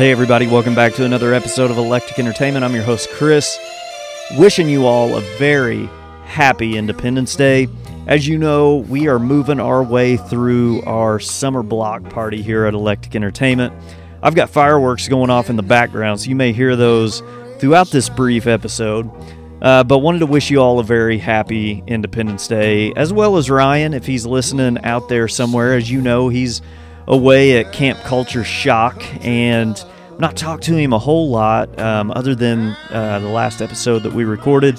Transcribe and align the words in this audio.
Hey, 0.00 0.12
everybody, 0.12 0.46
welcome 0.46 0.74
back 0.74 0.94
to 0.94 1.04
another 1.04 1.34
episode 1.34 1.70
of 1.70 1.76
Electic 1.76 2.18
Entertainment. 2.18 2.64
I'm 2.64 2.74
your 2.74 2.84
host, 2.84 3.10
Chris, 3.10 3.58
wishing 4.38 4.66
you 4.66 4.86
all 4.86 5.14
a 5.14 5.20
very 5.36 5.90
happy 6.24 6.78
Independence 6.78 7.36
Day. 7.36 7.68
As 8.06 8.26
you 8.26 8.38
know, 8.38 8.76
we 8.76 9.08
are 9.08 9.18
moving 9.18 9.60
our 9.60 9.82
way 9.82 10.16
through 10.16 10.80
our 10.84 11.20
summer 11.20 11.62
block 11.62 12.02
party 12.04 12.40
here 12.40 12.64
at 12.64 12.72
Electic 12.72 13.14
Entertainment. 13.14 13.74
I've 14.22 14.34
got 14.34 14.48
fireworks 14.48 15.06
going 15.06 15.28
off 15.28 15.50
in 15.50 15.56
the 15.56 15.62
background, 15.62 16.18
so 16.18 16.30
you 16.30 16.34
may 16.34 16.54
hear 16.54 16.76
those 16.76 17.22
throughout 17.58 17.90
this 17.90 18.08
brief 18.08 18.46
episode. 18.46 19.10
Uh, 19.60 19.84
but 19.84 19.98
wanted 19.98 20.20
to 20.20 20.26
wish 20.26 20.50
you 20.50 20.62
all 20.62 20.78
a 20.78 20.82
very 20.82 21.18
happy 21.18 21.84
Independence 21.86 22.48
Day, 22.48 22.94
as 22.96 23.12
well 23.12 23.36
as 23.36 23.50
Ryan, 23.50 23.92
if 23.92 24.06
he's 24.06 24.24
listening 24.24 24.82
out 24.82 25.10
there 25.10 25.28
somewhere. 25.28 25.74
As 25.74 25.90
you 25.90 26.00
know, 26.00 26.30
he's 26.30 26.62
away 27.06 27.58
at 27.58 27.72
Camp 27.72 27.98
Culture 28.00 28.44
Shock, 28.44 29.02
and 29.26 29.84
not 30.20 30.36
talked 30.36 30.64
to 30.64 30.76
him 30.76 30.92
a 30.92 30.98
whole 30.98 31.30
lot, 31.30 31.78
um, 31.80 32.10
other 32.10 32.34
than 32.34 32.76
uh, 32.90 33.18
the 33.20 33.28
last 33.28 33.62
episode 33.62 34.02
that 34.02 34.12
we 34.12 34.24
recorded, 34.24 34.78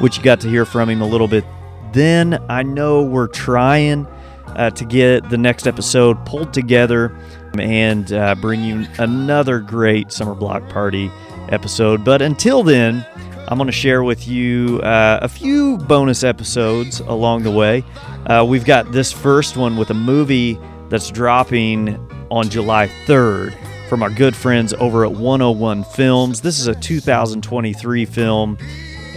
which 0.00 0.18
you 0.18 0.22
got 0.22 0.40
to 0.40 0.48
hear 0.48 0.64
from 0.64 0.88
him 0.90 1.00
a 1.00 1.06
little 1.06 1.28
bit. 1.28 1.44
Then 1.92 2.42
I 2.48 2.62
know 2.62 3.02
we're 3.02 3.28
trying 3.28 4.06
uh, 4.46 4.70
to 4.70 4.84
get 4.84 5.28
the 5.30 5.38
next 5.38 5.66
episode 5.66 6.24
pulled 6.26 6.52
together 6.52 7.16
and 7.58 8.12
uh, 8.12 8.34
bring 8.36 8.62
you 8.62 8.86
another 8.98 9.60
great 9.60 10.12
summer 10.12 10.34
block 10.34 10.68
party 10.68 11.10
episode. 11.50 12.04
But 12.04 12.22
until 12.22 12.62
then, 12.62 13.04
I'm 13.48 13.58
going 13.58 13.66
to 13.66 13.72
share 13.72 14.02
with 14.02 14.28
you 14.28 14.80
uh, 14.82 15.18
a 15.22 15.28
few 15.28 15.78
bonus 15.78 16.22
episodes 16.22 17.00
along 17.00 17.42
the 17.42 17.50
way. 17.50 17.84
Uh, 18.26 18.44
we've 18.48 18.64
got 18.64 18.92
this 18.92 19.12
first 19.12 19.56
one 19.56 19.76
with 19.76 19.90
a 19.90 19.94
movie 19.94 20.58
that's 20.88 21.10
dropping 21.10 21.96
on 22.30 22.48
July 22.48 22.88
3rd 23.06 23.56
from 23.90 24.04
our 24.04 24.10
good 24.10 24.36
friends 24.36 24.72
over 24.74 25.04
at 25.04 25.10
101 25.10 25.82
Films. 25.82 26.40
This 26.42 26.60
is 26.60 26.68
a 26.68 26.76
2023 26.76 28.04
film, 28.04 28.56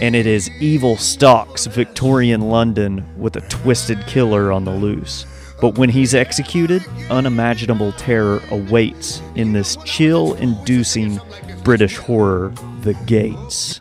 and 0.00 0.16
it 0.16 0.26
is 0.26 0.50
Evil 0.60 0.96
Stalks 0.96 1.66
Victorian 1.66 2.40
London 2.40 3.06
with 3.16 3.36
a 3.36 3.40
twisted 3.42 4.04
killer 4.08 4.50
on 4.50 4.64
the 4.64 4.72
loose. 4.72 5.26
But 5.60 5.78
when 5.78 5.90
he's 5.90 6.12
executed, 6.12 6.84
unimaginable 7.08 7.92
terror 7.92 8.42
awaits 8.50 9.22
in 9.36 9.52
this 9.52 9.76
chill 9.84 10.34
inducing 10.34 11.20
British 11.62 11.96
horror, 11.96 12.52
The 12.80 12.94
Gates. 13.06 13.80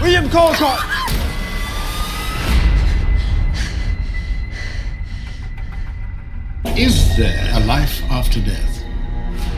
William 0.00 0.30
Colcott! 0.30 0.97
Is 6.78 7.16
there 7.16 7.50
a 7.54 7.60
life 7.66 8.04
after 8.08 8.40
death? 8.40 8.84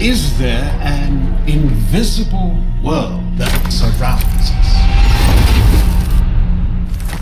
Is 0.01 0.39
there 0.39 0.65
an 0.81 1.37
invisible 1.47 2.57
world 2.83 3.23
that 3.37 3.71
surrounds 3.71 4.25
us? 4.25 4.71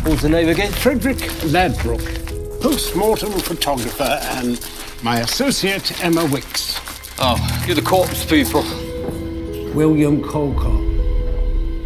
What's 0.06 0.22
the 0.22 0.28
name 0.28 0.50
again? 0.50 0.70
Frederick 0.70 1.18
Ladbrook, 1.46 2.60
post-mortem 2.60 3.32
photographer, 3.40 4.20
and 4.38 4.64
my 5.02 5.18
associate 5.18 6.04
Emma 6.04 6.24
Wicks. 6.26 6.78
Oh, 7.18 7.36
you're 7.66 7.74
the 7.74 7.82
corpse 7.82 8.24
people. 8.24 8.62
William 9.74 10.22
Colcott. 10.22 10.80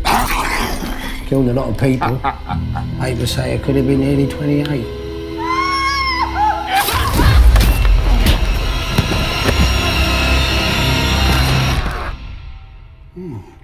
Killed 1.29 1.49
a 1.49 1.55
lot 1.55 1.71
of 1.71 1.79
people. 1.79 2.21
I 2.25 3.09
hate 3.09 3.21
to 3.21 3.27
say 3.27 3.55
it 3.55 3.63
could 3.63 3.77
have 3.77 3.87
been 3.87 4.01
nearly 4.01 4.29
28. 4.29 5.02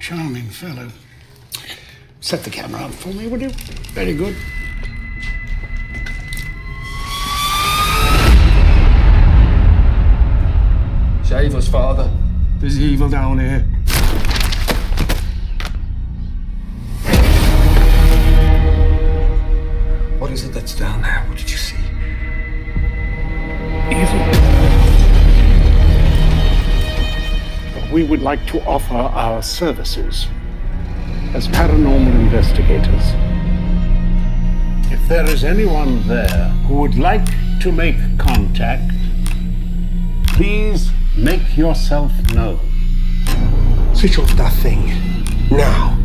Charming 0.09 0.49
fellow. 0.49 0.89
Set 2.21 2.43
the 2.43 2.49
camera 2.49 2.81
up 2.81 2.93
for 2.93 3.09
me, 3.09 3.27
would 3.27 3.43
you? 3.43 3.51
Very 3.93 4.15
good. 4.15 4.35
Shave 11.29 11.55
us, 11.55 11.69
father. 11.69 12.11
There's 12.59 12.81
evil 12.81 13.11
down 13.11 13.39
here. 13.39 13.61
What 20.19 20.31
is 20.31 20.45
it 20.45 20.55
that's 20.55 20.75
down 20.75 21.03
there? 21.03 21.23
What 21.29 21.37
did 21.37 21.51
you 21.51 21.59
see? 21.59 21.68
We 27.99 28.05
would 28.05 28.23
like 28.23 28.47
to 28.47 28.63
offer 28.63 28.95
our 28.95 29.43
services 29.43 30.29
as 31.35 31.49
paranormal 31.49 32.15
investigators. 32.21 33.03
If 34.93 35.09
there 35.09 35.29
is 35.29 35.43
anyone 35.43 36.07
there 36.07 36.45
who 36.69 36.77
would 36.77 36.97
like 36.97 37.27
to 37.63 37.73
make 37.73 37.97
contact, 38.17 38.93
please 40.29 40.93
make 41.17 41.57
yourself 41.57 42.13
known. 42.33 42.61
Switch 43.97 44.17
off 44.17 44.31
that 44.37 44.53
thing. 44.63 44.87
Now. 45.51 45.99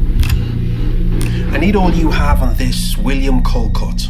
I 1.53 1.59
need 1.59 1.75
all 1.75 1.91
you 1.91 2.09
have 2.09 2.41
on 2.41 2.55
this 2.55 2.97
William 2.97 3.43
Colcott. 3.43 4.07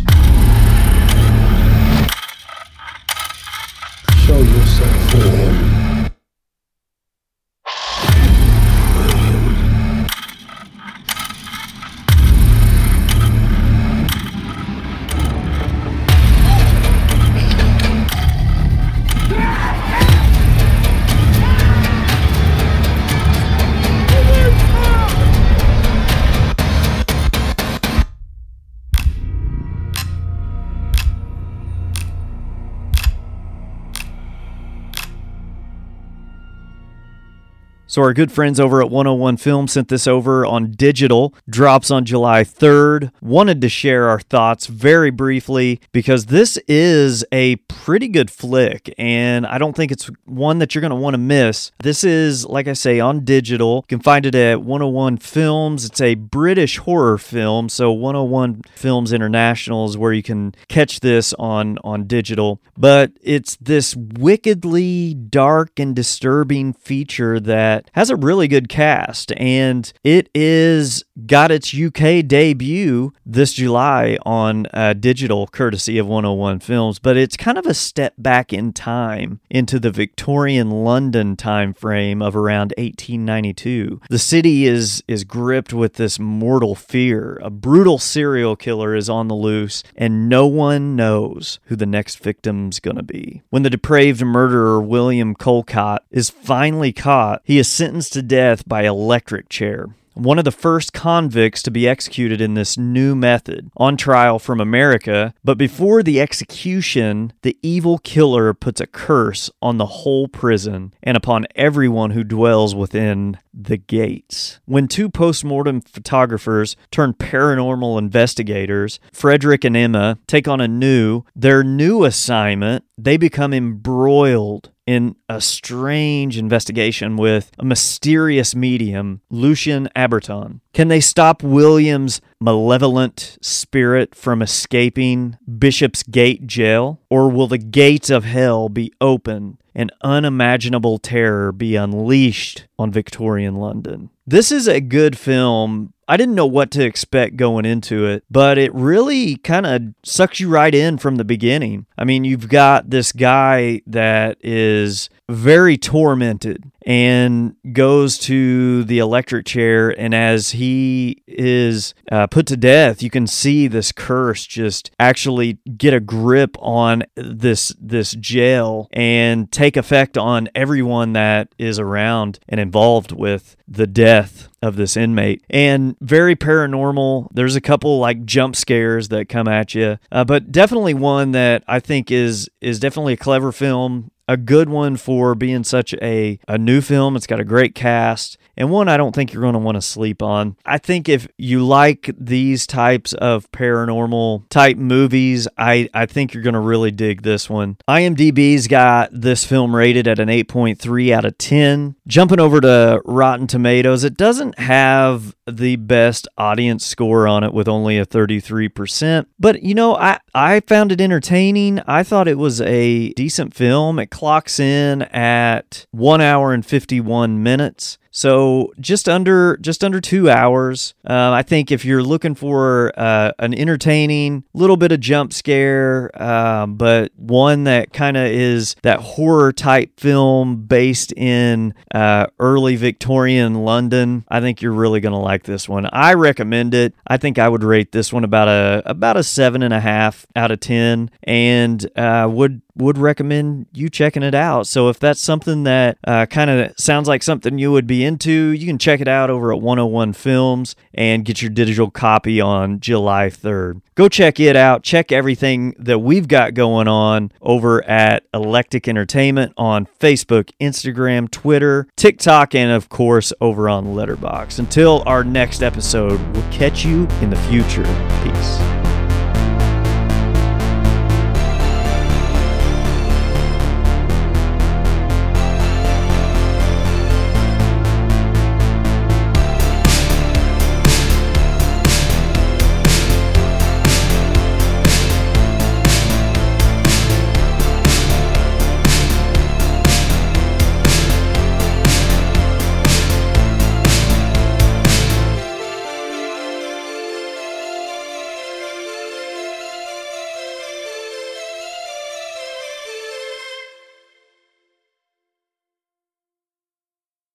So, 37.93 38.01
our 38.01 38.11
good 38.11 38.31
friends 38.31 38.59
over 38.59 38.81
at 38.81 38.89
101 38.89 39.37
Film 39.37 39.67
sent 39.67 39.87
this 39.87 40.07
over 40.07 40.47
on 40.47 40.71
digital, 40.71 41.35
drops 41.47 41.91
on 41.91 42.05
July 42.05 42.43
3rd. 42.43 43.11
Wanted 43.21 43.61
to 43.61 43.69
share 43.69 44.09
our 44.09 44.19
thoughts 44.19 44.65
very 44.65 45.11
briefly 45.11 45.79
because 45.91 46.25
this 46.25 46.57
is 46.67 47.23
a 47.31 47.57
pretty 47.67 48.07
good 48.07 48.31
flick, 48.31 48.91
and 48.97 49.45
I 49.45 49.59
don't 49.59 49.75
think 49.75 49.91
it's 49.91 50.09
one 50.25 50.57
that 50.57 50.73
you're 50.73 50.81
going 50.81 50.89
to 50.89 50.95
want 50.95 51.13
to 51.13 51.19
miss. 51.19 51.71
This 51.83 52.03
is, 52.03 52.47
like 52.47 52.67
I 52.67 52.73
say, 52.73 52.99
on 52.99 53.25
digital. 53.25 53.85
You 53.87 53.97
can 53.97 53.99
find 53.99 54.25
it 54.25 54.33
at 54.33 54.63
101 54.63 55.17
Films. 55.17 55.85
It's 55.85 56.01
a 56.01 56.15
British 56.15 56.79
horror 56.79 57.19
film, 57.19 57.69
so 57.69 57.91
101 57.91 58.63
Films 58.73 59.13
International 59.13 59.85
is 59.85 59.99
where 59.99 60.13
you 60.13 60.23
can 60.23 60.55
catch 60.67 61.01
this 61.01 61.31
on, 61.35 61.77
on 61.83 62.07
digital. 62.07 62.59
But 62.75 63.11
it's 63.21 63.55
this 63.57 63.95
wickedly 63.95 65.13
dark 65.13 65.79
and 65.79 65.95
disturbing 65.95 66.73
feature 66.73 67.39
that 67.39 67.82
has 67.93 68.09
a 68.09 68.15
really 68.15 68.47
good 68.47 68.69
cast, 68.69 69.31
and 69.37 69.91
it 70.03 70.29
is 70.33 71.03
got 71.27 71.51
its 71.51 71.73
UK 71.73 72.25
debut 72.25 73.13
this 73.25 73.53
July 73.53 74.17
on 74.25 74.67
uh, 74.73 74.93
digital, 74.93 75.47
courtesy 75.47 75.97
of 75.97 76.07
101 76.07 76.59
Films. 76.59 76.99
But 76.99 77.17
it's 77.17 77.37
kind 77.37 77.57
of 77.57 77.65
a 77.65 77.73
step 77.73 78.15
back 78.17 78.51
in 78.51 78.73
time 78.73 79.39
into 79.49 79.79
the 79.79 79.91
Victorian 79.91 80.71
London 80.71 81.35
time 81.35 81.73
frame 81.73 82.21
of 82.21 82.35
around 82.35 82.73
1892. 82.77 84.01
The 84.09 84.19
city 84.19 84.65
is 84.65 85.03
is 85.07 85.23
gripped 85.23 85.73
with 85.73 85.93
this 85.93 86.19
mortal 86.19 86.75
fear. 86.75 87.39
A 87.43 87.49
brutal 87.49 87.99
serial 87.99 88.55
killer 88.55 88.95
is 88.95 89.09
on 89.09 89.27
the 89.27 89.35
loose, 89.35 89.83
and 89.95 90.27
no 90.29 90.47
one 90.47 90.95
knows 90.95 91.59
who 91.65 91.75
the 91.75 91.85
next 91.85 92.19
victim's 92.19 92.79
gonna 92.79 93.03
be. 93.03 93.41
When 93.49 93.63
the 93.63 93.69
depraved 93.69 94.23
murderer 94.23 94.81
William 94.81 95.35
Colcott 95.35 96.03
is 96.11 96.29
finally 96.29 96.91
caught, 96.91 97.41
he 97.43 97.57
is 97.57 97.67
sentenced 97.73 98.13
to 98.13 98.21
death 98.21 98.67
by 98.67 98.83
electric 98.83 99.49
chair. 99.49 99.87
one 100.15 100.37
of 100.37 100.45
the 100.45 100.51
first 100.51 100.93
convicts 100.93 101.63
to 101.63 101.71
be 101.71 101.87
executed 101.87 102.39
in 102.39 102.53
this 102.53 102.77
new 102.77 103.15
method, 103.15 103.69
on 103.77 103.97
trial 103.97 104.39
from 104.39 104.59
America. 104.59 105.33
But 105.43 105.57
before 105.57 106.03
the 106.03 106.21
execution, 106.21 107.33
the 107.41 107.57
evil 107.61 107.97
killer 107.97 108.53
puts 108.53 108.79
a 108.79 108.87
curse 108.87 109.49
on 109.61 109.77
the 109.77 109.85
whole 109.85 110.27
prison 110.27 110.93
and 111.01 111.17
upon 111.17 111.47
everyone 111.55 112.11
who 112.11 112.23
dwells 112.23 112.75
within 112.75 113.37
the 113.53 113.77
gates. 113.77 114.59
When 114.65 114.87
two 114.87 115.09
postmortem 115.09 115.81
photographers 115.81 116.75
turn 116.91 117.13
paranormal 117.13 117.97
investigators, 117.97 118.99
Frederick 119.11 119.63
and 119.63 119.77
Emma 119.77 120.17
take 120.27 120.47
on 120.47 120.61
a 120.61 120.67
new, 120.67 121.23
their 121.35 121.63
new 121.63 122.03
assignment, 122.03 122.83
they 122.97 123.17
become 123.17 123.53
embroiled 123.53 124.71
in 124.85 125.15
a 125.29 125.39
strange 125.39 126.37
investigation 126.37 127.17
with 127.17 127.51
a 127.57 127.65
mysterious 127.65 128.55
medium, 128.55 129.21
Lucian 129.29 129.89
Aberton. 129.95 130.59
Can 130.73 130.87
they 130.87 130.99
stop 130.99 131.43
William's 131.43 132.21
malevolent 132.39 133.37
spirit 133.41 134.15
from 134.15 134.41
escaping 134.41 135.37
Bishop's 135.57 136.03
Gate 136.03 136.47
jail? 136.47 136.99
Or 137.09 137.29
will 137.29 137.47
the 137.47 137.57
gates 137.57 138.09
of 138.09 138.23
hell 138.25 138.69
be 138.69 138.91
open 138.99 139.57
and 139.75 139.91
unimaginable 140.01 140.99
terror 140.99 141.51
be 141.51 141.75
unleashed 141.75 142.67
on 142.77 142.91
Victorian 142.91 143.55
London? 143.55 144.09
This 144.25 144.51
is 144.51 144.67
a 144.67 144.81
good 144.81 145.17
film. 145.17 145.93
I 146.13 146.17
didn't 146.17 146.35
know 146.35 146.45
what 146.45 146.69
to 146.71 146.85
expect 146.85 147.37
going 147.37 147.65
into 147.65 148.05
it, 148.05 148.23
but 148.29 148.59
it 148.59 148.71
really 148.75 149.35
kind 149.37 149.65
of 149.65 149.81
sucks 150.03 150.39
you 150.39 150.47
right 150.47 150.75
in 150.75 150.99
from 150.99 151.15
the 151.15 151.23
beginning. 151.23 151.87
I 151.97 152.03
mean, 152.03 152.23
you've 152.23 152.49
got 152.49 152.91
this 152.91 153.11
guy 153.11 153.81
that 153.87 154.37
is 154.41 155.09
very 155.29 155.77
tormented 155.77 156.71
and 156.85 157.55
goes 157.71 158.17
to 158.17 158.83
the 158.83 158.99
electric 158.99 159.45
chair. 159.45 159.89
And 159.97 160.13
as 160.13 160.51
he 160.51 161.23
is 161.27 161.93
uh, 162.11 162.27
put 162.27 162.45
to 162.47 162.57
death, 162.57 163.01
you 163.01 163.09
can 163.09 163.25
see 163.27 163.67
this 163.67 163.91
curse 163.91 164.45
just 164.45 164.91
actually 164.99 165.59
get 165.77 165.93
a 165.93 165.99
grip 165.99 166.57
on 166.59 167.03
this 167.15 167.73
this 167.79 168.13
jail 168.13 168.89
and 168.91 169.51
take 169.51 169.77
effect 169.77 170.17
on 170.17 170.49
everyone 170.53 171.13
that 171.13 171.49
is 171.57 171.79
around 171.79 172.39
and 172.49 172.59
involved 172.59 173.11
with 173.11 173.55
the 173.67 173.87
death 173.87 174.49
of 174.61 174.75
this 174.75 174.97
inmate. 174.97 175.43
And 175.49 175.95
very 176.01 176.35
paranormal. 176.35 177.29
There's 177.31 177.55
a 177.55 177.61
couple 177.61 177.99
like 177.99 178.25
jump 178.25 178.55
scares 178.55 179.07
that 179.09 179.29
come 179.29 179.47
at 179.47 179.73
you 179.73 179.97
uh, 180.11 180.23
but 180.23 180.51
definitely 180.51 180.93
one 180.93 181.31
that 181.31 181.63
i 181.67 181.79
think 181.79 182.11
is 182.11 182.49
is 182.61 182.79
definitely 182.79 183.13
a 183.13 183.17
clever 183.17 183.51
film 183.51 184.11
a 184.27 184.37
good 184.37 184.69
one 184.69 184.95
for 184.95 185.35
being 185.35 185.63
such 185.63 185.93
a, 185.95 186.39
a 186.47 186.57
new 186.57 186.81
film. 186.81 187.15
It's 187.15 187.27
got 187.27 187.39
a 187.39 187.45
great 187.45 187.75
cast 187.75 188.37
and 188.55 188.69
one 188.69 188.87
I 188.87 188.97
don't 188.97 189.13
think 189.13 189.33
you're 189.33 189.41
going 189.41 189.53
to 189.53 189.59
want 189.59 189.75
to 189.75 189.81
sleep 189.81 190.21
on. 190.21 190.55
I 190.65 190.77
think 190.77 191.09
if 191.09 191.27
you 191.37 191.65
like 191.65 192.11
these 192.17 192.67
types 192.67 193.13
of 193.13 193.51
paranormal 193.51 194.49
type 194.49 194.77
movies, 194.77 195.47
I, 195.57 195.89
I 195.93 196.05
think 196.05 196.33
you're 196.33 196.43
going 196.43 196.53
to 196.53 196.59
really 196.59 196.91
dig 196.91 197.23
this 197.23 197.49
one. 197.49 197.77
IMDb's 197.87 198.67
got 198.67 199.09
this 199.11 199.45
film 199.45 199.75
rated 199.75 200.07
at 200.07 200.19
an 200.19 200.29
8.3 200.29 201.11
out 201.11 201.25
of 201.25 201.37
10. 201.37 201.95
Jumping 202.07 202.39
over 202.39 202.61
to 202.61 203.01
Rotten 203.05 203.47
Tomatoes, 203.47 204.03
it 204.03 204.17
doesn't 204.17 204.59
have 204.59 205.35
the 205.47 205.75
best 205.75 206.27
audience 206.37 206.85
score 206.85 207.27
on 207.27 207.43
it 207.43 207.53
with 207.53 207.67
only 207.67 207.97
a 207.97 208.05
33%. 208.05 209.25
But 209.39 209.63
you 209.63 209.73
know, 209.73 209.95
I, 209.95 210.19
I 210.33 210.61
found 210.61 210.91
it 210.91 211.01
entertaining. 211.01 211.79
I 211.87 212.03
thought 212.03 212.27
it 212.27 212.37
was 212.37 212.61
a 212.61 213.09
decent 213.13 213.53
film. 213.53 213.99
It 213.99 214.07
clocks 214.07 214.59
in 214.59 215.03
at 215.03 215.85
one 215.91 216.21
hour 216.21 216.53
and 216.53 216.65
51 216.65 217.41
minutes. 217.41 217.97
So 218.13 218.71
just 218.79 219.09
under 219.09 219.57
just 219.57 219.83
under 219.83 219.99
two 219.99 220.29
hours. 220.29 220.93
Uh, 221.05 221.31
I 221.31 221.41
think 221.41 221.71
if 221.71 221.83
you're 221.83 222.03
looking 222.03 222.35
for 222.35 222.93
uh, 222.95 223.31
an 223.39 223.55
entertaining, 223.55 224.43
little 224.53 224.77
bit 224.77 224.91
of 224.91 224.99
jump 224.99 225.33
scare, 225.33 226.11
um, 226.21 226.75
but 226.75 227.11
one 227.17 227.63
that 227.63 227.91
kind 227.91 228.15
of 228.15 228.27
is 228.27 228.75
that 228.83 228.99
horror 228.99 229.51
type 229.51 229.99
film 229.99 230.63
based 230.67 231.11
in 231.13 231.73
uh, 231.93 232.27
early 232.39 232.75
Victorian 232.75 233.55
London, 233.65 234.25
I 234.29 234.41
think 234.41 234.61
you're 234.61 234.73
really 234.73 235.01
to 235.01 235.17
like 235.17 235.43
this 235.43 235.67
one. 235.67 235.89
I 235.91 236.13
recommend 236.13 236.75
it. 236.75 236.93
I 237.07 237.17
think 237.17 237.39
I 237.39 237.49
would 237.49 237.63
rate 237.63 237.91
this 237.91 238.13
one 238.13 238.23
about 238.23 238.47
a 238.47 238.83
about 238.85 239.17
a 239.17 239.23
seven 239.23 239.63
and 239.63 239.73
a 239.73 239.79
half 239.79 240.27
out 240.35 240.51
of 240.51 240.59
ten, 240.59 241.09
and 241.23 241.83
uh, 241.97 242.29
would 242.31 242.61
would 242.75 242.97
recommend 242.97 243.67
you 243.73 243.89
checking 243.89 244.23
it 244.23 244.33
out. 244.33 244.67
So 244.67 244.89
if 244.89 244.99
that's 244.99 245.19
something 245.19 245.63
that 245.63 245.97
uh, 246.05 246.25
kind 246.25 246.49
of 246.49 246.73
sounds 246.77 247.07
like 247.07 247.23
something 247.23 247.57
you 247.57 247.71
would 247.71 247.87
be 247.87 248.03
into, 248.03 248.31
you 248.31 248.65
can 248.65 248.77
check 248.77 248.99
it 248.99 249.07
out 249.07 249.29
over 249.29 249.51
at 249.51 249.61
101 249.61 250.13
Films 250.13 250.75
and 250.93 251.25
get 251.25 251.41
your 251.41 251.51
digital 251.51 251.91
copy 251.91 252.41
on 252.41 252.79
July 252.79 253.27
3rd. 253.27 253.81
Go 253.95 254.09
check 254.09 254.39
it 254.39 254.55
out. 254.55 254.83
Check 254.83 255.11
everything 255.11 255.75
that 255.77 255.99
we've 255.99 256.27
got 256.27 256.55
going 256.55 256.87
on 256.87 257.31
over 257.41 257.83
at 257.83 258.23
Electic 258.33 258.87
Entertainment 258.87 259.53
on 259.55 259.87
Facebook, 259.99 260.51
Instagram, 260.59 261.29
Twitter, 261.29 261.87
TikTok, 261.95 262.55
and 262.55 262.71
of 262.71 262.89
course 262.89 263.31
over 263.39 263.69
on 263.69 263.87
Letterboxd. 263.87 264.59
Until 264.59 265.03
our 265.05 265.23
next 265.23 265.61
episode, 265.61 266.19
we'll 266.35 266.51
catch 266.51 266.83
you 266.83 267.07
in 267.21 267.29
the 267.29 267.35
future. 267.35 267.83
Peace. 268.23 268.82